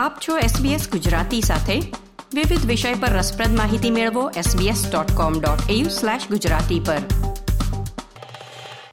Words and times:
આપ 0.00 0.18
છો 0.28 0.38
SBS 0.38 0.90
ગુજરાતી 0.90 1.40
સાથે. 1.40 1.80
વિવિધ 2.34 2.66
વિષય 2.66 2.94
પર 2.94 3.08
રસપ્રદ 3.08 3.56
માહિતી 3.56 3.90
મેળવો 3.90 4.30
sbs.com.au/gujarati 4.30 6.84
પર. 6.84 6.98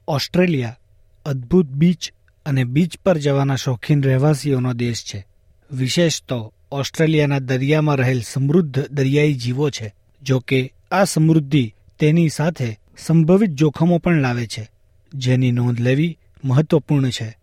ઓસ્ટ્રેલિયા 0.08 0.78
અદ્ભુત 1.26 1.66
બીચ 1.66 2.12
અને 2.46 2.64
બીચ 2.64 2.98
પર 2.98 3.18
જવાના 3.18 3.56
શોખીન 3.56 4.02
રહેવાસીઓનો 4.02 4.72
દેશ 4.72 5.02
છે. 5.02 5.26
વિશેષ 5.72 6.22
તો 6.22 6.52
ઓસ્ટ્રેલિયાના 6.72 7.38
દરિયામાં 7.38 7.96
રહેલ 7.96 8.20
સમૃદ્ધ 8.20 8.90
દરિયાઈ 8.90 9.34
જીવો 9.34 9.70
છે, 9.70 9.94
જો 10.22 10.38
કે 10.38 10.74
આ 10.90 11.04
સમૃદ્ધિ 11.04 11.74
તેની 11.98 12.28
સાથે 12.28 12.78
સંભવિત 12.98 13.50
જોખમો 13.50 13.98
પણ 13.98 14.20
લાવે 14.20 14.46
છે, 14.46 14.70
જેની 15.14 15.52
નોંધ 15.52 15.80
લેવી 15.80 16.18
મહત્વપૂર્ણ 16.44 17.10
છે. 17.10 17.38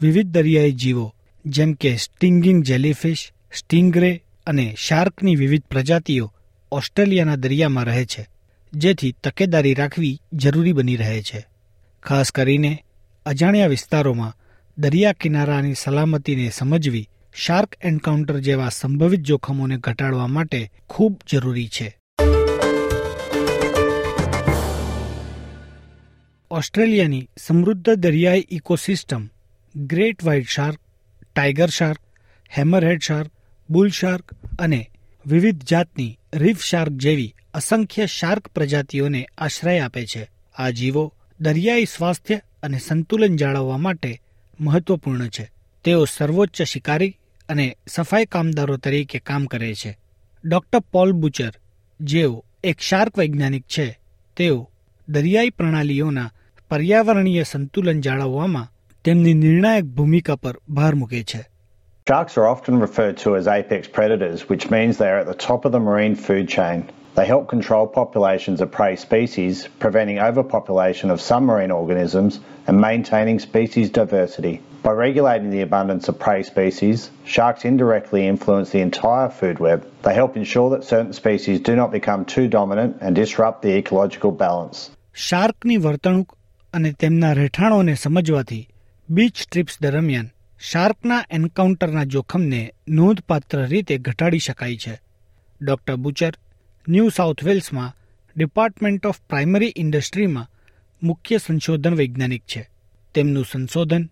વિવિધ 0.00 0.26
દરિયાઈ 0.26 0.72
જીવો 0.72 1.14
જેમ 1.46 1.72
કે 1.72 1.96
સ્ટિંગિંગ 1.96 2.64
જેલીફિશ, 2.64 3.32
સ્ટિંગરે 3.58 4.24
અને 4.46 4.76
શાર્કની 4.78 5.36
વિવિધ 5.36 5.62
પ્રજાતિઓ 5.62 6.32
ઓસ્ટ્રેલિયાના 6.72 7.36
દરિયામાં 7.36 7.84
રહે 7.84 8.04
છે, 8.04 8.26
જેથી 8.74 9.12
તકેદારી 9.12 9.74
રાખવી 9.74 10.20
જરૂરી 10.32 10.72
બની 10.72 10.96
રહે 10.96 11.22
છે. 11.22 11.46
ખાસ 12.02 12.30
કરીને 12.30 12.84
અજાણ્યા 13.26 13.66
વિસ્તારોમાં 13.66 14.36
દરિયા 14.78 15.12
કિનારાની 15.12 15.74
સલામતીને 15.74 16.50
સમજવી 16.50 17.08
શાર્ક 17.34 17.76
એન્કાઉન્ટર 17.82 18.38
જેવા 18.38 18.68
સંભવિત 18.68 19.20
જોખમોને 19.20 19.76
ઘટાડવા 19.76 20.26
માટે 20.26 20.70
ખૂબ 20.88 21.20
જરૂરી 21.30 21.68
છે. 21.68 21.98
ઓસ્ટ્રેલિયાની 26.50 27.28
સમૃદ્ધ 27.38 27.94
દરિયાઈ 27.94 28.46
ecosystem, 28.50 29.28
great 29.76 30.24
white 30.24 30.48
shark 30.48 30.78
tiger 31.36 31.68
shark, 31.68 32.00
hammerhead 32.56 33.00
shark, 33.00 33.30
bull 33.70 33.90
shark 33.90 34.32
અને 34.58 34.90
વિવિધ 35.26 35.64
જાતની 35.64 36.18
રીફ 36.34 36.62
શાર્ક 36.62 36.92
જેવી 36.92 37.34
અસંખ્ય 37.54 38.06
શાર્ક 38.06 38.48
પ્રજાતિઓને 38.48 39.28
આશ્રય 39.38 39.78
આપે 39.78 40.06
છે. 40.06 40.28
આ 40.54 40.70
જીવો 40.70 41.14
દરિયાઈ 41.40 41.84
સ્વાસ્થ્ય 41.84 42.40
અને 42.62 42.78
સંતુલન 42.78 43.36
જાળવવા 43.36 43.78
માટે 43.78 44.20
મહત્વપૂર્ણ 44.60 45.28
છે. 45.28 45.50
તેઓ 45.84 46.04
સર્વોચ્ચ 46.04 46.62
શિકારી 46.62 47.18
અને 47.48 47.76
સફાઈ 47.88 48.24
કામદારો 48.24 48.76
તરીકે 48.76 49.18
કામ 49.18 49.46
કરે 49.46 49.74
છે. 49.74 49.98
ડોક્ટર 50.44 50.78
પોલ 50.78 51.12
બુચર, 51.12 51.52
જેઓ 52.00 52.44
એક 52.64 52.80
શાર્ક 52.80 53.18
વૈજ્ઞાનિક 53.18 53.62
છે, 53.62 53.98
તેઓ 54.36 54.70
દરિયાઈ 55.08 55.50
પ્રણાલીઓના 55.50 56.32
પર્યાવરણીય 56.68 57.42
સંતુલન 57.42 58.00
જાળવવામાં 58.00 58.72
તેમની 59.05 59.33
નિર્ણાયક 59.41 59.85
ભૂમિકા 59.97 60.35
પર 60.43 60.55
ભાર 60.69 60.93
મૂકે 61.01 61.23
છે 61.31 61.41
Sharks 62.07 62.37
are 62.37 62.47
often 62.47 62.75
referred 62.79 63.17
to 63.17 63.35
as 63.35 63.47
apex 63.47 63.87
predators, 63.87 64.39
which 64.49 64.69
means 64.69 64.97
they 64.97 65.09
are 65.09 65.19
at 65.19 65.27
the 65.27 65.41
top 65.45 65.65
of 65.65 65.71
the 65.71 65.79
marine 65.79 66.15
food 66.15 66.47
chain. 66.47 66.79
They 67.15 67.25
help 67.25 67.47
control 67.47 67.87
populations 67.87 68.61
of 68.61 68.69
prey 68.71 68.95
species, 68.95 69.69
preventing 69.79 70.19
overpopulation 70.19 71.09
of 71.09 71.21
some 71.21 71.45
marine 71.45 71.71
organisms 71.71 72.39
and 72.67 72.79
maintaining 72.79 73.39
species 73.39 73.89
diversity. 73.89 74.61
By 74.83 74.91
regulating 74.91 75.49
the 75.49 75.61
abundance 75.61 76.09
of 76.09 76.19
prey 76.19 76.43
species, 76.43 77.09
sharks 77.25 77.63
indirectly 77.63 78.27
influence 78.27 78.69
the 78.69 78.81
entire 78.81 79.29
food 79.29 79.59
web. 79.59 79.87
They 80.03 80.13
help 80.13 80.35
ensure 80.35 80.69
that 80.71 80.83
certain 80.83 81.13
species 81.13 81.59
do 81.61 81.75
not 81.75 81.91
become 81.91 82.25
too 82.25 82.47
dominant 82.47 82.97
and 83.01 83.15
disrupt 83.15 83.61
the 83.61 83.75
ecological 83.77 84.31
balance. 84.45 84.77
શાર્કની 85.25 85.77
વર્તણૂક 85.77 86.29
અને 86.73 86.91
તેમના 87.01 87.33
રહેઠાણોને 87.33 87.93
સમજવાથી 87.95 88.63
beach 89.10 89.34
TRIPS 89.52 89.82
દરમિયાન 89.82 90.28
શાર્કના 90.60 91.24
એન્કાઉન્ટરના 91.30 92.04
જોખમને 92.04 92.74
નોંધપાત્ર 92.88 93.66
રીતે 93.66 93.98
ઘટાડી 93.98 94.38
શકાય 94.38 94.76
છે. 94.76 95.00
ડોક્ટર 95.62 95.96
બુચર, 95.96 96.32
ન્યૂ 96.88 97.08
સાઉથ 97.08 97.44
વેલ્સમાં 97.44 97.96
ડિપાર્ટમેન્ટ 98.36 99.06
ઓફ 99.06 99.20
પ્રાઇમરી 99.20 99.72
ઇન્ડસ્ટ્રીમાં 99.76 100.48
મુખ્ય 101.02 101.38
સંશોધન 101.38 101.94
વૈજ્ઞાનિક 101.94 102.42
છે. 102.42 102.70
તેમનું 103.14 103.44
સંશોધન 103.44 104.10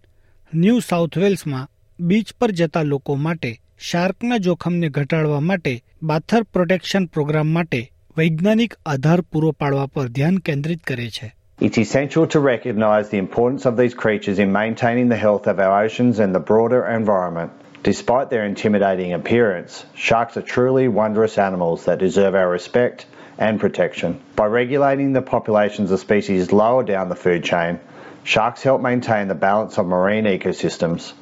ન્યૂ 0.55 0.79
સાઉથ 0.79 1.19
વેલ્સમાં 1.19 1.69
બીચ 2.01 2.33
પર 2.33 2.51
જતા 2.51 2.83
લોકો 2.83 3.15
માટે 3.15 3.61
શાર્કના 3.81 4.37
જોખમને 4.37 4.89
ઘટાડવા 4.89 5.41
માટે 5.41 5.85
બાથર 6.03 6.43
પ્રોટેક્શન 6.43 7.07
પ્રોગ્રામ 7.07 7.47
માટે 7.47 7.93
વૈજ્ઞાનિક 8.17 8.75
આધાર 8.87 9.21
પૂરો 9.21 9.53
પાડવા 9.53 9.87
પર 9.87 10.09
ધ્યાન 10.09 10.39
કેન્દ્રિત 10.39 10.83
કરે 10.83 11.11
છે. 11.11 11.38
It's 11.60 11.78
essential 11.78 12.28
to 12.28 12.40
recognise 12.40 13.10
the 13.10 13.20
importance 13.20 13.66
of 13.66 13.78
these 13.78 13.94
creatures 13.94 14.40
in 14.40 14.52
maintaining 14.52 15.08
the 15.08 15.16
health 15.16 15.48
of 15.48 15.60
our 15.60 15.84
oceans 15.84 16.20
and 16.20 16.34
the 16.36 16.40
broader 16.40 16.86
environment. 16.86 17.52
Despite 17.84 18.30
their 18.30 18.46
intimidating 18.46 19.14
appearance, 19.14 19.86
sharks 19.94 20.36
are 20.36 20.42
truly 20.42 20.88
wondrous 20.88 21.38
animals 21.38 21.86
that 21.86 22.00
deserve 22.00 22.34
our 22.34 22.50
respect 22.50 23.06
and 23.38 23.60
protection. 23.60 24.20
By 24.36 24.48
regulating 24.48 25.14
the 25.14 25.22
populations 25.22 25.92
of 25.92 26.00
species 26.00 26.52
lower 26.52 26.84
down 26.84 27.10
the 27.10 27.16
food 27.16 27.44
chain, 27.44 27.80
sharks 28.24 28.64
help 28.64 28.82
maintain 28.82 29.28
the 29.28 29.36
balance 29.36 29.78
of 29.78 29.86
marine 29.86 30.26
ecosystems. 30.26 31.14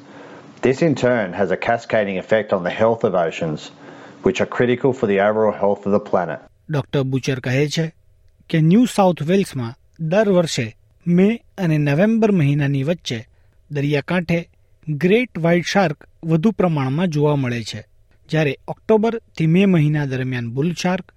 This 0.62 0.82
in 0.82 0.94
turn 0.94 1.32
has 1.32 1.50
a 1.50 1.56
cascading 1.56 2.18
effect 2.18 2.52
on 2.52 2.62
the 2.62 2.70
health 2.70 3.04
of 3.04 3.14
oceans, 3.14 3.70
which 4.22 4.40
are 4.40 4.46
critical 4.46 4.92
for 4.92 5.06
the 5.06 5.20
overall 5.20 5.52
health 5.52 5.86
of 5.86 5.92
the 5.92 6.00
planet. 6.00 6.40
Doctor 6.70 7.02
Butcher 7.12 7.38
કહે 7.40 7.66
છે 7.68 7.86
કે 8.48 8.58
new 8.62 8.84
South 8.96 9.22
વેલ્સમાં 9.30 9.74
દર 9.99 10.29
વર્ષે 10.29 10.75
મે 11.07 11.43
અને 11.57 11.77
November 11.77 12.31
મહિનાની 12.31 12.83
વચ્ચે 12.83 13.27
દરિયાકાંઠે 13.71 14.49
great 14.87 15.39
white 15.39 15.65
shark 15.65 16.07
વધુ 16.23 16.51
પ્રમાણમાં 16.51 17.07
જોવા 17.07 17.35
મળે 17.35 17.63
છે 17.63 17.81
જ્યારે 18.29 18.57
ઓક્ટોબરથી 18.67 19.47
મે 19.47 19.65
મહિના 19.65 20.05
દરમિયાન 20.05 20.51
બુલ 20.51 20.73
શાર્ક 20.73 21.11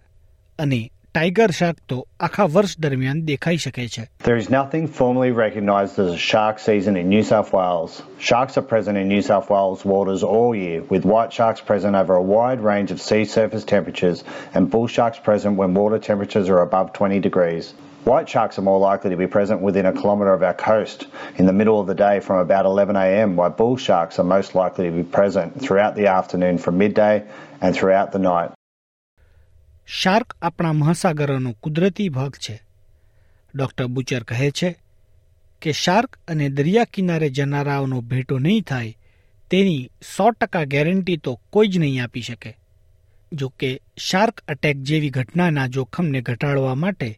અને 0.58 0.90
ટાઈગર 1.14 1.50
શાર્ક 1.50 1.76
તો 1.88 1.98
આખા 2.20 2.44
વર્ષ 2.44 2.78
દરમિયાન 2.78 3.20
દેખાઈ 3.24 3.56
શકે 3.56 3.86
છે 3.88 4.06
There 4.24 4.36
is 4.36 4.48
nothing 4.50 4.88
formally 5.00 5.32
recognized 5.32 5.98
as 5.98 6.08
a 6.14 6.16
shark 6.16 6.58
season 6.58 6.96
in 6.96 7.08
New 7.08 7.22
South 7.22 7.52
Wales. 7.52 8.02
Sharks 8.18 8.56
are 8.56 8.66
present 8.72 8.96
in 8.96 9.08
New 9.08 9.22
South 9.22 9.50
Wales 9.50 9.84
waters 9.84 10.22
all 10.22 10.54
year, 10.54 10.80
with 10.88 11.04
white 11.04 11.32
sharks 11.32 11.60
present 11.60 11.94
over 11.94 12.14
a 12.14 12.26
wide 12.34 12.60
range 12.62 12.90
of 12.92 13.02
sea 13.02 13.24
surface 13.26 13.64
temperatures 13.64 14.24
and 14.54 14.70
bull 14.70 14.88
sharks 14.88 15.18
present 15.18 15.56
when 15.56 15.74
water 15.74 15.98
temperatures 16.10 16.48
are 16.48 16.62
above 16.62 16.92
20 16.92 17.20
degrees. 17.20 17.74
White 18.04 18.28
sharks 18.28 18.58
are 18.58 18.62
more 18.62 18.78
likely 18.80 19.10
to 19.10 19.16
be 19.16 19.26
present 19.26 19.60
within 19.60 19.84
a 19.84 19.92
kilometre 19.92 20.32
of 20.32 20.42
our 20.42 20.54
coast 20.54 21.06
in 21.36 21.44
the 21.44 21.52
middle 21.52 21.78
of 21.80 21.86
the 21.86 21.94
day 21.94 22.20
from 22.20 22.38
about 22.38 22.64
11am, 22.64 23.34
while 23.34 23.50
bull 23.50 23.76
sharks 23.76 24.18
are 24.18 24.24
most 24.24 24.54
likely 24.54 24.86
to 24.86 24.92
be 24.92 25.02
present 25.02 25.60
throughout 25.60 25.94
the 25.96 26.06
afternoon 26.08 26.56
from 26.56 26.78
midday 26.78 27.22
and 27.60 27.74
throughout 27.74 28.12
the 28.12 28.22
night. 28.24 28.50
Shark 29.88 30.34
આપણા 30.42 30.72
મહાસાગરોનો 30.72 31.52
કુદરતી 31.62 32.08
ભાગ 32.08 32.34
છે 32.38 32.56
doctor 33.54 33.86
Butcher 33.94 34.22
કહે 34.24 34.50
છે 34.50 34.70
કે 35.62 35.72
shark 35.74 36.18
અને 36.28 36.48
દરિયા 36.58 36.90
કિનારે 36.92 37.28
જનારાઓનો 37.30 37.98
ભેટો 38.10 38.38
નહીં 38.38 38.64
થાય 38.64 38.92
તેની 39.50 39.80
સો 40.16 40.26
ટકા 40.32 40.64
ગેરંટી 40.64 41.16
તો 41.24 41.32
કોઈ 41.50 41.68
જ 41.68 41.78
નહીં 41.78 42.02
આપી 42.02 42.22
શકે 42.22 42.52
જો 43.32 43.48
કે 43.60 43.70
શાર્ક 44.00 44.44
અટેક 44.48 44.86
જેવી 44.90 45.10
ઘટનાના 45.10 45.66
જોખમને 45.76 46.20
ઘટાડવા 46.20 46.74
માટે 46.74 47.10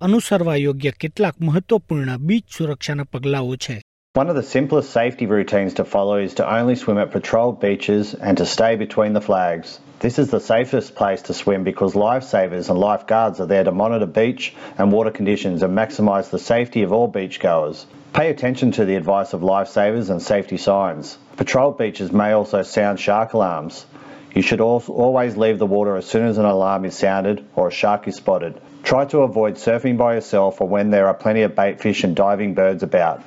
અનુસરવા 0.00 0.56
યોગ્ય 0.56 0.90
કેટલાક 1.02 1.34
મહત્વપૂર્ણ 1.46 2.18
બીચ 2.28 2.44
સુરક્ષાના 2.56 3.04
પગલાઓ 3.14 3.56
છે 3.64 3.76
One 4.14 4.28
of 4.30 4.36
the 4.36 4.42
simplest 4.42 4.90
safety 4.90 5.26
routines 5.26 5.74
to 5.74 5.84
follow 5.84 6.16
is 6.26 6.32
to 6.38 6.44
only 6.58 6.74
swim 6.74 6.98
at 6.98 7.12
patrolled 7.12 7.60
beaches 7.64 8.06
and 8.14 8.36
to 8.38 8.46
stay 8.54 8.74
between 8.74 9.12
the 9.12 9.20
flags. 9.20 9.68
This 10.04 10.18
is 10.18 10.30
the 10.30 10.40
safest 10.40 10.96
place 11.00 11.22
to 11.28 11.34
swim 11.40 11.62
because 11.68 11.94
lifesavers 11.94 12.70
and 12.70 12.78
lifeguards 12.78 13.38
are 13.38 13.46
there 13.46 13.62
to 13.68 13.70
monitor 13.82 14.06
beach 14.06 14.44
and 14.78 14.90
water 14.90 15.12
conditions 15.18 15.62
and 15.62 15.78
maximise 15.78 16.30
the 16.30 16.42
safety 16.52 16.82
of 16.82 16.92
all 16.92 17.08
beachgoers. 17.18 17.84
Pay 18.12 18.26
attention 18.30 18.72
to 18.72 18.84
the 18.84 18.96
advice 18.96 19.32
of 19.32 19.42
lifesavers 19.42 20.10
and 20.10 20.20
safety 20.32 20.56
signs. 20.56 21.16
Patrolled 21.36 21.78
beaches 21.78 22.10
may 22.22 22.32
also 22.32 22.62
sound 22.62 22.98
shark 22.98 23.32
alarms. 23.34 23.86
You 24.34 24.42
should 24.42 24.60
al- 24.60 24.82
always 24.88 25.36
leave 25.36 25.58
the 25.60 25.66
water 25.76 25.94
as 25.96 26.06
soon 26.06 26.26
as 26.26 26.38
an 26.38 26.44
alarm 26.56 26.84
is 26.84 26.96
sounded 26.96 27.44
or 27.54 27.68
a 27.68 27.78
shark 27.82 28.08
is 28.08 28.16
spotted. 28.16 28.54
Try 28.85 29.03
to 29.13 29.17
avoid 29.17 29.53
surfing 29.67 29.97
by 29.97 30.11
yourself 30.15 30.53
or 30.61 30.67
when 30.73 30.89
there 30.89 31.05
are 31.05 31.17
plenty 31.25 31.43
of 31.45 31.51
bait 31.51 31.79
fish 31.85 32.03
and 32.03 32.13
diving 32.15 32.53
birds 32.55 32.83
about. 32.83 33.17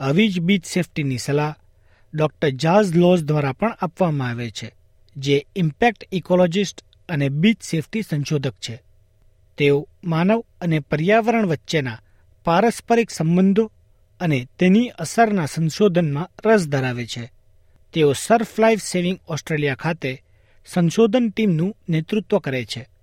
આવી 0.00 0.28
જ 0.28 0.40
beach 0.40 0.64
સેફટીની 0.64 1.18
સલાહ 1.18 1.54
doctor 2.14 2.48
jazz 2.48 2.96
lose 2.96 3.24
દ્વારા 3.24 3.52
પણ 3.52 3.72
આપવામાં 3.72 4.28
આવે 4.28 4.50
છે, 4.50 4.74
જે 5.16 5.46
impact 5.56 6.08
ઇકોલોજિસ્ટ 6.12 6.84
અને 7.08 7.28
બીચ 7.28 7.62
સેફટી 7.62 8.02
સંશોધક 8.02 8.54
છે. 8.54 8.82
તેઓ 9.58 9.88
માનવ 10.04 10.44
અને 10.60 10.78
પર્યાવરણ 10.78 11.46
વચ્ચેના 11.46 11.98
પારસ્પરિક 12.44 13.10
સંબંધો 13.10 13.72
અને 14.20 14.46
તેની 14.58 14.88
અસરના 14.88 15.46
સંશોધનમાં 15.46 16.30
રસ 16.44 16.68
ધરાવે 16.68 17.06
છે. 17.06 17.32
તેઓ 17.92 18.12
સર્ફ 18.12 18.60
લાઇફ 18.60 18.82
સેવિંગ 18.82 19.18
ઓસ્ટ્રેલિયા 19.28 19.74
ખાતે 19.74 20.22
સંશોધન 20.66 21.30
ટીમનું 21.30 21.76
નેતૃત્વ 21.88 22.38
કરે 22.38 22.64
છે. 22.64 22.95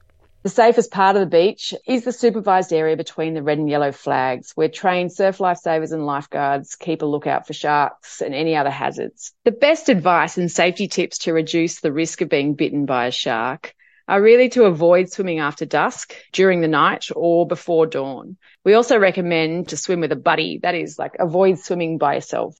The 0.44 0.50
safest 0.50 0.92
part 0.92 1.16
of 1.16 1.20
the 1.20 1.26
beach 1.26 1.74
is 1.86 2.04
the 2.04 2.12
supervised 2.12 2.72
area 2.72 2.96
between 2.96 3.34
the 3.34 3.42
red 3.42 3.58
and 3.58 3.68
yellow 3.68 3.90
flags, 3.92 4.52
where 4.54 4.68
trained 4.68 5.12
surf 5.12 5.38
lifesavers 5.38 5.92
and 5.92 6.06
lifeguards 6.06 6.76
keep 6.76 7.02
a 7.02 7.06
lookout 7.06 7.46
for 7.46 7.52
sharks 7.52 8.22
and 8.22 8.34
any 8.34 8.54
other 8.56 8.70
hazards. 8.70 9.32
The 9.44 9.50
best 9.50 9.88
advice 9.88 10.38
and 10.38 10.50
safety 10.50 10.86
tips 10.88 11.18
to 11.18 11.32
reduce 11.32 11.80
the 11.80 11.92
risk 11.92 12.20
of 12.20 12.28
being 12.28 12.54
bitten 12.54 12.86
by 12.86 13.06
a 13.06 13.10
shark 13.10 13.74
are 14.06 14.22
really 14.22 14.48
to 14.48 14.64
avoid 14.64 15.10
swimming 15.10 15.38
after 15.38 15.66
dusk, 15.66 16.14
during 16.32 16.60
the 16.60 16.68
night, 16.68 17.10
or 17.14 17.46
before 17.46 17.86
dawn. 17.86 18.36
We 18.64 18.74
also 18.74 18.96
recommend 18.98 19.68
to 19.68 19.76
swim 19.76 20.00
with 20.00 20.12
a 20.12 20.16
buddy, 20.16 20.60
that 20.62 20.74
is, 20.74 20.98
like 20.98 21.14
avoid 21.18 21.58
swimming 21.58 21.98
by 21.98 22.14
yourself. 22.14 22.54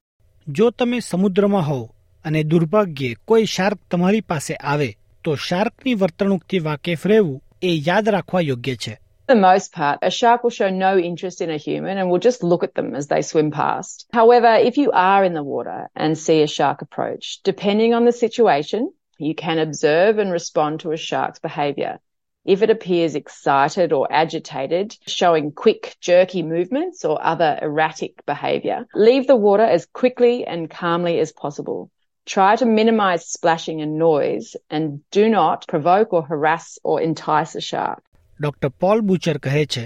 જો 0.48 0.70
તમે 0.70 1.00
સમુદ્રમાં 1.00 1.62
હો 1.62 1.94
અને 2.25 2.42
દુર્ભાગ્યે 2.44 3.14
કોઈ 3.25 3.44
shark 3.44 3.78
તમારી 3.90 4.20
પાસે 4.20 4.54
આવે 4.54 4.96
તો 5.25 5.34
શાર્કની 5.34 5.94
વર્તણૂકથી 5.94 6.58
વાકેફ 6.58 7.06
રહેવું 7.06 7.42
એ 7.62 7.72
યાદ 7.88 8.06
રાખવા 8.16 8.40
યોગ્ય 8.50 8.76
છે 8.84 8.94
For 9.28 9.34
the 9.34 9.40
most 9.40 9.72
part, 9.72 9.98
a 10.00 10.10
shark 10.10 10.42
will 10.42 10.50
show 10.58 10.70
no 10.70 10.96
interest 10.96 11.42
in 11.42 11.50
a 11.50 11.58
human 11.58 11.98
and 11.98 12.08
will 12.08 12.19
just 12.19 12.42
look 12.42 12.62
at 12.66 12.75
them 12.75 12.94
as 12.94 13.08
they 13.08 13.20
swim 13.20 13.50
past. 13.50 14.06
However, 14.10 14.52
if 14.69 14.78
you 14.78 14.90
are 14.92 15.22
in 15.22 15.34
the 15.34 15.42
water 15.42 15.80
and 15.94 16.16
see 16.16 16.40
a 16.42 16.46
shark 16.46 16.80
approach, 16.80 17.40
depending 17.50 17.92
on 17.92 18.06
the 18.06 18.12
situation, 18.12 18.90
you 19.19 19.34
can 19.34 19.58
observe 19.58 20.19
and 20.19 20.32
respond 20.32 20.80
to 20.80 20.92
a 20.92 20.96
shark's 20.96 21.40
behavior. 21.40 21.98
If 22.46 22.62
it 22.62 22.70
appears 22.70 23.14
excited 23.14 23.92
or 23.92 24.10
agitated, 24.10 24.96
showing 25.06 25.52
quick, 25.52 25.96
jerky 26.00 26.42
movements 26.42 27.04
or 27.04 27.22
other 27.22 27.58
erratic 27.60 28.25
behavior, 28.25 28.86
leave 28.94 29.26
the 29.26 29.36
water 29.36 29.64
as 29.64 29.84
quickly 29.84 30.46
and 30.46 30.70
calmly 30.70 31.19
as 31.19 31.32
possible. 31.32 31.90
Try 32.27 32.55
to 32.55 32.65
minimize 32.65 33.25
splashing 33.27 33.81
and 33.81 33.97
noise 33.97 34.55
and 34.69 34.99
do 35.11 35.29
not 35.29 35.67
provoke 35.67 36.13
or 36.13 36.23
harass 36.23 36.79
or 36.83 37.01
entice 37.01 37.55
a 37.55 37.61
shark. 37.61 37.99
Doctor 38.39 38.69
Paul 38.79 39.01
Butcher 39.01 39.37
કહે 39.37 39.65
છે 39.65 39.83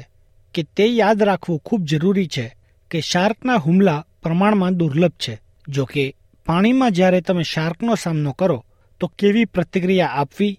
કે 0.53 0.63
તે 0.75 0.85
યાદ 0.91 1.23
રાખવું 1.23 1.59
ખૂબ 1.65 1.81
જરૂરી 1.83 2.27
છે 2.27 2.45
કે 2.91 3.01
શાર્કના 3.01 3.57
હુમલા 3.65 3.97
પ્રમાણમાં 4.23 4.77
દુર્લભ 4.77 5.17
છે 5.17 5.33
જો 5.69 5.85
કે 5.85 6.05
પાણીમાં 6.45 6.91
જ્યારે 6.91 7.21
તમે 7.21 7.43
શાર્કનો 7.43 7.95
સામનો 7.95 8.33
કરો 8.33 8.59
તો 9.01 9.11
કેવી 9.17 9.45
પ્રતિક્રિયા 9.45 10.13
આપવી 10.15 10.53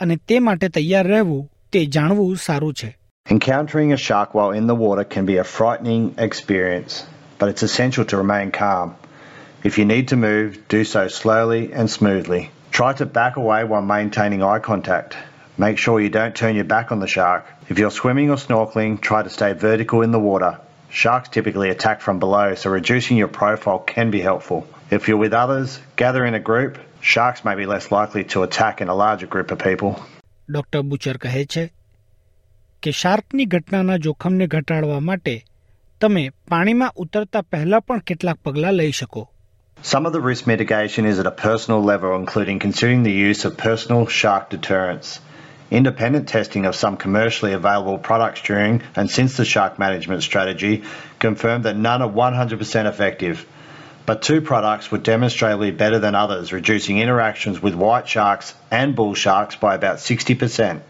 અને 0.00 0.16
તે 0.28 0.40
માટે 0.40 0.68
તૈયાર 0.68 1.06
રહેવું 1.06 1.42
તે 1.72 1.86
જાણવું 1.88 2.36
સારું 2.46 2.74
છે 2.74 2.90
Encountering 3.26 3.92
a 3.92 4.00
shark 4.06 4.34
while 4.34 4.52
in 4.52 4.66
the 4.66 4.74
water 4.76 5.04
can 5.14 5.26
be 5.26 5.36
a 5.38 5.44
frightening 5.50 6.02
experience, 6.18 6.92
but 7.38 7.48
it's 7.48 7.62
essential 7.62 8.04
to 8.04 8.16
remain 8.16 8.50
calm. 8.52 8.88
If 9.63 9.77
you 9.77 9.85
need 9.85 10.07
to 10.09 10.15
move, 10.15 10.67
do 10.69 10.83
so 10.83 11.07
slowly 11.09 11.73
and 11.73 11.89
smoothly. 11.89 12.51
Try 12.71 12.93
to 12.93 13.05
back 13.05 13.35
away 13.35 13.63
while 13.63 13.81
maintaining 13.81 14.43
eye 14.43 14.59
contact. 14.59 15.17
Make 15.57 15.77
sure 15.77 15.99
you 15.99 16.09
don't 16.09 16.35
turn 16.35 16.55
your 16.55 16.63
back 16.63 16.91
on 16.91 16.99
the 16.99 17.07
shark. 17.07 17.45
If 17.69 17.79
you're 17.79 17.91
swimming 17.91 18.29
or 18.29 18.37
snorkeling, 18.37 19.01
try 19.01 19.23
to 19.23 19.29
stay 19.29 19.51
vertical 19.53 20.01
in 20.01 20.11
the 20.11 20.19
water. 20.19 20.59
Sharks 20.89 21.29
typically 21.29 21.69
attack 21.69 22.01
from 22.01 22.19
below, 22.19 22.55
so 22.55 22.69
reducing 22.69 23.17
your 23.17 23.27
profile 23.27 23.79
can 23.79 24.11
be 24.11 24.21
helpful. 24.21 24.67
If 24.91 25.07
you're 25.07 25.17
with 25.17 25.33
others, 25.33 25.79
gather 25.95 26.25
in 26.25 26.33
a 26.33 26.39
group. 26.39 26.77
Sharks 27.01 27.43
may 27.45 27.55
be 27.55 27.65
less 27.65 27.91
likely 27.91 28.23
to 28.23 28.43
attack 28.43 28.81
in 28.81 28.87
a 28.87 28.95
larger 28.95 29.27
group 29.27 29.51
of 29.51 29.59
people. 29.59 29.91
Doctor 30.49 30.81
Butcher 30.81 31.17
કહે 31.17 31.45
છે 31.45 31.63
કે 32.83 32.91
શાર્કની 32.91 33.45
ઘટનાના 33.45 33.97
જોખમને 33.97 34.47
ઘટાડવા 34.47 34.99
માટે 34.99 35.35
તમે 36.01 36.23
પાણીમાં 36.47 36.93
ઉતરતા 36.95 37.41
પહેલા 37.41 37.79
પણ 37.79 37.99
કેટલાક 37.99 38.39
પગલાં 38.45 38.73
લઈ 38.73 38.91
શકો 38.91 39.23
Some 39.83 40.05
of 40.05 40.13
the 40.13 40.21
risk 40.21 40.45
mitigation 40.45 41.05
is 41.05 41.19
at 41.19 41.25
a 41.25 41.31
personal 41.31 41.81
level, 41.81 42.15
including 42.15 42.59
considering 42.59 43.03
the 43.03 43.11
use 43.11 43.45
of 43.45 43.57
personal 43.57 44.07
shark 44.07 44.49
deterrents. 44.49 45.19
Independent 45.71 46.27
testing 46.27 46.65
of 46.65 46.75
some 46.75 46.97
commercially 46.97 47.53
available 47.53 47.97
products 47.97 48.41
during 48.41 48.81
and 48.95 49.09
since 49.09 49.37
the 49.37 49.45
shark 49.45 49.79
management 49.79 50.23
strategy 50.23 50.83
confirmed 51.19 51.65
that 51.65 51.77
none 51.77 52.01
are 52.01 52.09
100% 52.09 52.87
effective. 52.87 53.45
But 54.05 54.21
two 54.21 54.41
products 54.41 54.91
were 54.91 54.97
demonstrably 54.97 55.71
better 55.71 55.99
than 55.99 56.15
others, 56.15 56.51
reducing 56.51 56.99
interactions 56.99 57.61
with 57.61 57.75
white 57.75 58.07
sharks 58.07 58.55
and 58.71 58.95
bull 58.95 59.13
sharks 59.13 59.55
by 59.55 59.75
about 59.75 59.99
60%. 59.99 60.81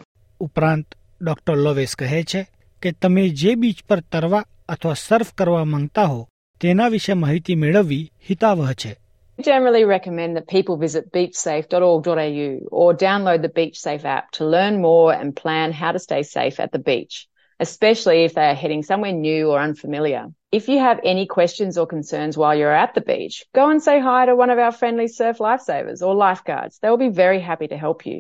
ઉપરાંત 0.41 0.95
doctor 1.21 1.55
લોવેસ 1.55 1.95
કહે 1.95 2.23
છે 2.23 2.41
કે 2.81 2.91
તમે 2.91 3.29
જે 3.29 3.55
beach 3.55 3.79
પર 3.89 3.99
તરવા 3.99 4.45
અથવા 4.69 4.93
surf 4.93 5.33
કરવા 5.33 5.63
માંગતા 5.65 6.05
હો 6.05 6.19
તેના 6.61 6.87
વિશે 6.87 7.13
માહિતી 7.13 7.55
મેળવવી 7.55 8.01
હિતાવહ 8.29 8.73
છે 8.73 8.95
We 9.37 9.43
generally 9.43 9.85
recommend 9.85 10.35
that 10.35 10.47
people 10.47 10.75
visit 10.75 11.03
beachsafe.org.au 11.13 12.47
or 12.79 12.93
download 12.93 13.41
the 13.41 13.53
BeachSafe 13.59 14.03
app 14.03 14.25
to 14.37 14.43
learn 14.45 14.81
more 14.81 15.13
and 15.13 15.33
plan 15.33 15.71
how 15.71 15.91
to 15.93 16.01
stay 16.07 16.23
safe 16.23 16.59
at 16.59 16.73
the 16.73 16.81
beach, 16.89 17.15
especially 17.59 18.25
if 18.25 18.33
they 18.33 18.47
are 18.49 18.59
heading 18.63 18.83
somewhere 18.83 19.13
new 19.13 19.43
or 19.51 19.61
unfamiliar. 19.61 20.23
If 20.51 20.67
you 20.67 20.79
have 20.79 20.99
any 21.05 21.25
questions 21.25 21.77
or 21.77 21.87
concerns 21.87 22.33
while 22.37 22.53
you're 22.53 22.75
at 22.75 22.93
the 22.95 23.05
beach, 23.13 23.45
go 23.53 23.69
and 23.69 23.81
say 23.81 23.97
hi 24.01 24.25
to 24.25 24.35
one 24.35 24.49
of 24.49 24.59
our 24.59 24.73
friendly 24.73 25.07
surf 25.07 25.37
lifesavers 25.39 26.01
or 26.01 26.13
lifeguards. 26.15 26.79
They 26.81 26.89
will 26.89 27.03
be 27.07 27.15
very 27.23 27.39
happy 27.39 27.67
to 27.67 27.77
help 27.77 28.05
you. 28.05 28.19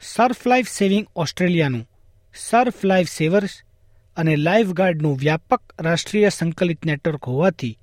surf 0.00 0.46
life 0.46 0.68
saving 0.68 1.06
ઓસ્ટ્રેલિયાનું 1.16 1.82
surf 2.34 2.84
life 2.84 3.08
સેવર્સ 3.08 3.54
અને 4.17 4.35
life 4.35 4.73
ગાર્ડનું 4.73 5.17
વ્યાપક 5.17 5.61
રાષ્ટ્રીય 5.79 6.29
સંકલિત 6.29 6.85
network 6.85 7.25
હોવાથી 7.25 7.77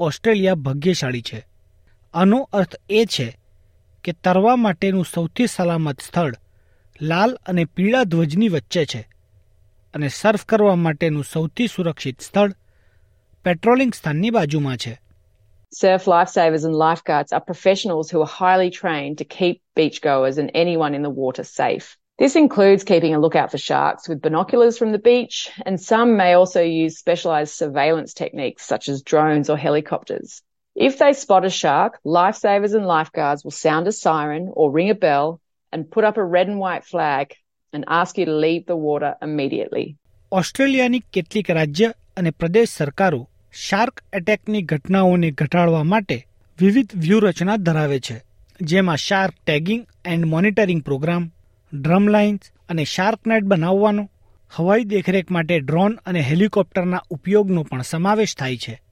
Australia 0.00 0.54
ભાગ્યશાળી 0.54 1.22
છે 1.22 1.46
આનો 2.14 2.48
અર્થ 2.52 2.76
એ 2.90 3.06
છે 3.06 3.38
કે 4.04 4.12
તરવા 4.12 4.56
માટેનું 4.56 5.04
સૌથી 5.04 5.46
સલામત 5.46 6.00
સ્થળ 6.00 6.34
લાલ 7.00 7.38
અને 7.46 7.64
પીળા 7.64 8.04
ધ્વજની 8.04 8.48
વચ્ચે 8.48 8.84
છે 8.84 9.08
અને 9.94 10.08
સર્ફ 10.08 10.44
કરવા 10.44 10.76
માટેનું 10.76 11.24
સૌથી 11.24 11.66
સુરક્ષિત 11.66 12.20
સ્થળ 12.20 12.52
પેટ્રોલિંગ 13.44 13.94
સ્થાનની 13.94 14.30
બાજુમાં 14.30 14.76
છે 14.76 14.94
Surf 15.72 16.06
lifesavers 16.06 16.64
and 16.64 16.76
lifeguards 16.76 17.32
are 17.32 17.40
professionals 17.40 18.08
who 18.08 18.20
are 18.22 18.32
highly 18.42 18.70
trained 18.70 19.18
to 19.18 19.24
keep 19.24 19.60
beachgoers 19.76 20.38
and 20.38 20.50
anyone 20.54 20.94
in 20.94 21.02
the 21.02 21.10
water 21.10 21.42
safe. 21.42 21.86
This 22.19 22.35
includes 22.35 22.83
keeping 22.83 23.13
a 23.15 23.19
lookout 23.19 23.51
for 23.51 23.57
sharks 23.57 24.09
with 24.09 24.21
binoculars 24.21 24.77
from 24.77 24.91
the 24.91 24.99
beach, 24.99 25.49
and 25.65 25.79
some 25.81 26.17
may 26.17 26.33
also 26.33 26.61
use 26.61 26.97
specialised 26.97 27.53
surveillance 27.55 28.13
techniques 28.13 28.63
such 28.65 28.89
as 28.89 29.01
drones 29.03 29.49
or 29.49 29.57
helicopters. 29.57 30.41
If 30.75 30.97
they 30.97 31.13
spot 31.13 31.45
a 31.45 31.49
shark, 31.49 31.93
lifesavers 32.05 32.73
and 32.73 32.85
lifeguards 32.85 33.43
will 33.43 33.51
sound 33.51 33.87
a 33.87 33.91
siren 33.91 34.49
or 34.53 34.65
ring 34.71 34.89
a 34.89 34.95
bell 34.95 35.39
and 35.73 35.89
put 35.89 36.03
up 36.03 36.17
a 36.17 36.25
red 36.25 36.47
and 36.47 36.59
white 36.59 36.85
flag 36.85 37.25
and 37.73 37.85
ask 37.87 38.17
you 38.17 38.25
to 38.25 38.35
leave 38.45 38.65
the 38.65 38.79
water 38.87 39.11
immediately. 39.21 39.85
ઓસ્ટ્રેલિયાની 40.31 40.99
કેટલીક 41.13 41.49
રાજ્ય 41.49 41.93
અને 42.17 42.31
પ્રદેશ 42.31 42.69
સરકારો 42.69 43.21
shark 43.51 44.03
એટેકની 44.13 44.61
ઘટનાઓને 44.61 45.31
ઘટાડવા 45.31 45.83
માટે 45.83 46.17
વિવિધ 46.59 46.95
વ્યૂહરચના 46.95 47.57
ધરાવે 47.57 47.99
છે 47.99 48.17
જેમાં 48.61 48.97
shark 48.97 49.35
tagging 49.45 49.83
and 50.05 50.25
monitoring 50.25 50.81
programme 50.83 51.31
drum 51.74 52.08
lines 52.08 52.40
અને 52.68 52.84
શાર્ક 52.84 53.26
નેટ 53.26 53.42
બનાવવાનો, 53.42 54.10
હવાઈ 54.52 54.84
દેખરેખ 54.84 55.30
માટે 55.30 55.60
ડ્રોન 55.60 55.92
અને 56.06 56.20
હેલિકોપ્ટરના 56.20 57.02
ઉપયોગનો 57.10 57.62
પણ 57.62 57.82
સમાવેશ 57.82 58.36
થાય 58.36 58.56
છે. 58.56 58.82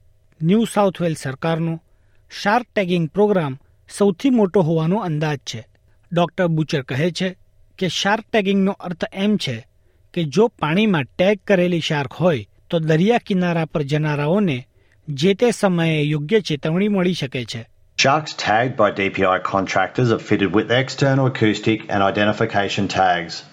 ન્યૂ 0.41 0.65
સાઉથ 0.65 1.01
વેલ્સ 1.01 1.17
સરકારનો 1.17 1.83
શાર્ક 2.31 2.67
ટેગિંગ 2.75 3.07
પ્રોગ્રામ 3.07 3.57
સૌથી 3.97 4.29
મોટો 4.29 4.61
હોવાનો 4.61 4.97
અંદાજ 4.97 5.37
છે. 5.37 5.65
ડોક્ટર 6.11 6.47
બુચર 6.47 6.81
કહે 6.81 7.11
છે 7.11 7.35
કે 7.79 7.87
શાર્ક 7.87 8.25
ટેગિંગનો 8.31 8.71
અર્થ 8.71 9.05
એમ 9.13 9.37
છે 9.37 9.67
કે 10.13 10.23
જો 10.23 10.47
પાણીમાં 10.47 11.03
ટેગ 11.03 11.39
કરેલી 11.47 11.79
શાર્ક 11.79 12.13
હોય, 12.13 12.45
તો 12.69 12.79
દરિયા 12.79 13.17
કિનારા 13.17 13.65
પર 13.65 13.83
જનારાઓને 13.83 14.67
જે 15.07 15.33
તે 15.33 15.51
સમયે 15.51 16.01
યોગ્ય 16.03 16.39
ચેતવણી 16.39 16.87
મળી 16.87 17.13
શકે 17.13 17.45
છે. 17.45 17.72
Sharks 18.03 18.33
tagged 18.33 18.75
by 18.75 18.91
DPI 18.91 19.43
contractors 19.43 20.11
are 20.11 20.19
fitted 20.19 20.53
with 20.53 20.69
external 20.69 21.27
acoustic 21.27 21.85
and 21.87 22.03
identification 22.03 22.89
tags. 22.89 23.45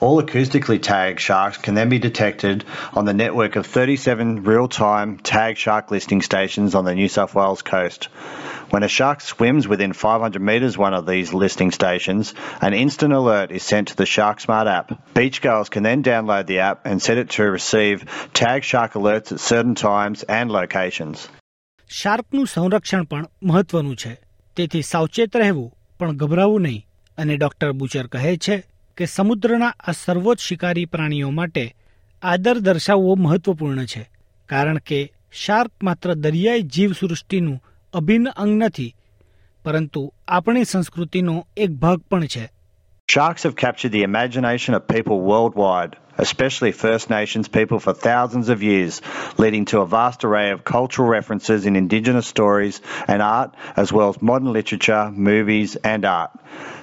All 0.00 0.22
acoustically 0.22 0.80
tagged 0.80 1.20
sharks 1.20 1.58
can 1.58 1.74
then 1.74 1.90
be 1.90 1.98
detected 1.98 2.64
on 2.94 3.04
the 3.04 3.12
network 3.12 3.56
of 3.56 3.66
37 3.66 4.44
real 4.44 4.66
time 4.66 5.18
tag 5.18 5.58
shark 5.58 5.90
listening 5.90 6.22
stations 6.22 6.74
on 6.74 6.86
the 6.86 6.94
New 6.94 7.08
South 7.08 7.34
Wales 7.34 7.60
coast. 7.60 8.06
When 8.70 8.82
a 8.82 8.88
shark 8.88 9.20
swims 9.20 9.68
within 9.68 9.92
500 9.92 10.40
metres 10.40 10.78
one 10.78 10.94
of 10.94 11.04
these 11.04 11.34
listening 11.34 11.70
stations, 11.70 12.32
an 12.62 12.72
instant 12.72 13.12
alert 13.12 13.50
is 13.50 13.62
sent 13.62 13.88
to 13.88 13.96
the 13.96 14.06
Shark 14.06 14.40
Smart 14.40 14.68
app. 14.68 15.12
Beachgoers 15.12 15.68
can 15.68 15.82
then 15.82 16.02
download 16.02 16.46
the 16.46 16.60
app 16.60 16.86
and 16.86 17.02
set 17.02 17.18
it 17.18 17.28
to 17.32 17.42
receive 17.42 18.06
tag 18.32 18.64
shark 18.64 18.94
alerts 18.94 19.32
at 19.32 19.40
certain 19.40 19.74
times 19.74 20.22
and 20.22 20.50
locations. 20.50 21.28
શાર્કનું 21.90 22.46
સંરક્ષણ 22.46 23.04
પણ 23.04 23.26
મહત્વનું 23.42 23.96
છે. 23.96 24.20
તેથી 24.56 24.82
સાવચેત 24.82 25.36
રહેવું 25.36 25.74
પણ 25.98 26.16
ગભરાવું 26.16 26.60
નહીં. 26.60 26.86
અને 27.18 27.36
ડોક્ટર 27.36 27.72
બુચર 27.72 28.06
કહે 28.06 28.36
છે 28.36 28.62
કે 28.96 29.06
સમુદ્રના 29.06 29.74
આ 29.80 29.92
સર્વોચ્ચ 29.92 30.40
શિકારી 30.40 30.84
પ્રાણીઓ 30.84 31.30
માટે 31.30 31.74
આદર 32.22 32.58
દર્શાવવો 32.58 33.14
મહત્વપૂર્ણ 33.14 33.84
છે. 33.84 34.10
કારણ 34.48 34.78
કે 34.78 35.12
શાર્ક 35.32 35.70
માત્ર 35.82 36.14
દરિયાઈ 36.14 36.62
જીવસૃષ્ટિનું 36.62 37.62
અભિન્ન 37.94 38.28
અંગ 38.28 38.62
નથી, 38.62 38.94
પરંતુ 39.64 40.14
આપણી 40.28 40.64
સંસ્કૃતિનો 40.64 41.46
એક 41.56 41.70
ભાગ 41.70 41.98
પણ 42.00 42.26
છે. 42.26 42.50
Sharks 43.09 43.43
have 43.43 43.55
captured 43.55 43.91
the 43.91 44.03
imagination 44.03 44.73
of 44.75 44.87
people 44.87 45.19
worldwide, 45.21 45.97
especially 46.17 46.71
First 46.71 47.09
Nations 47.09 47.47
people, 47.47 47.79
for 47.79 47.93
thousands 47.93 48.49
of 48.49 48.63
years, 48.63 49.01
leading 49.37 49.65
to 49.65 49.81
a 49.81 49.85
vast 49.85 50.23
array 50.23 50.51
of 50.51 50.63
cultural 50.63 51.07
references 51.07 51.65
in 51.65 51.75
Indigenous 51.75 52.27
stories 52.27 52.81
and 53.07 53.21
art, 53.21 53.55
as 53.75 53.93
well 53.93 54.09
as 54.09 54.21
modern 54.21 54.51
literature, 54.53 55.11
movies, 55.11 55.75
and 55.75 56.05
art. 56.05 56.31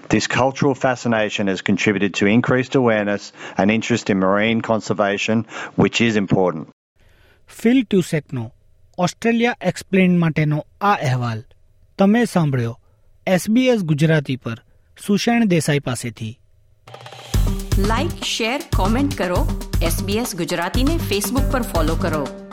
This 0.09 0.27
cultural 0.27 0.75
fascination 0.75 1.47
has 1.47 1.63
contributed 1.63 2.15
to 2.15 2.27
increased 2.27 2.75
awareness 2.75 3.33
and 3.57 3.71
interest 3.71 4.11
in 4.11 4.19
marine 4.19 4.61
conservation, 4.61 5.47
which 5.77 6.01
is 6.01 6.17
important. 6.17 6.69
Fill 7.49 7.85
ટ્યુસેકનો 7.85 8.53
Australia 8.99 9.57
explain 9.61 10.19
માટેનો 10.19 10.67
આ 10.81 10.95
અહેવાલ 10.95 11.45
તમે 11.99 12.25
સાંભળ્યો 12.25 12.81
SBS 13.27 13.81
Gujarati 13.83 14.37
પર 14.37 14.59
સુષેણ 15.08 15.46
દેસાઈ 15.46 15.80
પાસેથી. 15.80 16.40
Like 17.78 18.24
share 18.24 18.62
comment 18.76 19.18
કરો. 19.18 19.72
SBS 19.82 20.36
ગુજરાતીને 20.36 20.98
Facebook 20.98 21.52
પર 21.52 21.62
ફોલો 21.62 21.96
કરો. 21.96 22.45